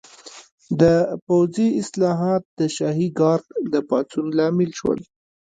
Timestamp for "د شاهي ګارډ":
2.59-3.45